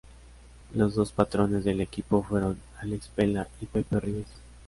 [0.73, 4.25] Los dos patrones del equipo fueron Alex Pella y Pepe Ribes.